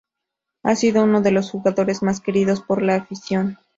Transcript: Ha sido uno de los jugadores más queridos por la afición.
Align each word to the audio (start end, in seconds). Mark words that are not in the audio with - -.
Ha 0.63 0.75
sido 0.75 1.03
uno 1.03 1.21
de 1.21 1.29
los 1.29 1.51
jugadores 1.51 2.01
más 2.01 2.21
queridos 2.21 2.59
por 2.63 2.81
la 2.81 2.95
afición. 2.95 3.59